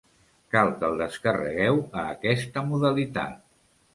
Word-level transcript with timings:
Cal 0.53 0.71
que 0.77 0.87
el 0.93 0.95
descarregueu 1.01 1.77
a 2.03 2.05
aquesta 2.15 2.65
modalitat. 2.73 3.37